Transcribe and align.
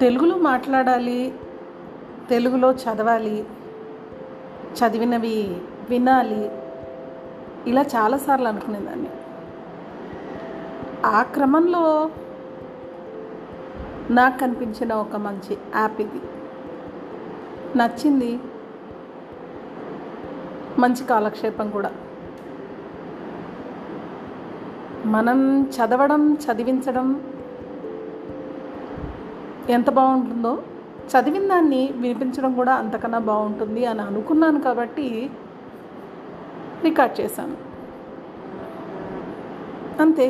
తెలుగులో 0.00 0.36
మాట్లాడాలి 0.36 1.34
తెలుగులో 2.30 2.72
చదవాలి 2.72 3.44
చదివినవి 4.72 5.56
వినాలి. 5.90 6.50
ఇలా 7.70 7.82
చాలాసార్లు 7.82 8.48
అనుకునేదాన్ని. 8.48 9.10
ఆ 11.06 11.22
క్రమంలో 11.22 12.10
నాకు 14.10 14.38
కనిపించిన 14.38 14.92
ఒక 14.92 15.16
మంచి 15.16 15.58
యాప్ 15.76 16.00
ఇది. 16.00 16.20
నచ్చింది. 17.78 18.40
మంచి 20.78 21.04
కాలక్షేపం 21.04 21.70
కూడా. 21.70 21.90
మనం 25.06 25.62
చదవడం 25.62 26.34
చదివించడం 26.34 27.32
ఎంత 29.68 29.90
బాగుంటుందో 29.90 30.62
చదివిన 31.10 31.46
దాన్ని 31.48 31.92
వినిపించడం 31.96 32.54
కూడా 32.54 32.72
అంతకన్నా 32.72 33.18
బాగుంటుంది 33.18 33.84
అని 33.84 34.00
అనుకున్నాను 34.00 34.60
కాబట్టి 34.60 35.30
రికార్డ్ 36.84 37.20
చేశాను. 37.20 37.56
అంతే. 40.00 40.26